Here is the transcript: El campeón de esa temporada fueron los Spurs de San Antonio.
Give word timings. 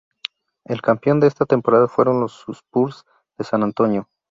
El 0.65 0.81
campeón 0.81 1.19
de 1.19 1.27
esa 1.27 1.45
temporada 1.45 1.87
fueron 1.87 2.21
los 2.21 2.43
Spurs 2.49 3.05
de 3.37 3.43
San 3.43 3.61
Antonio. 3.61 4.09